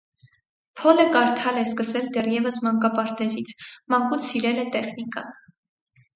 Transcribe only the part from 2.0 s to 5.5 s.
դեռևս մանկապարտեզից, մանկուց սիրել է տեխնիկան։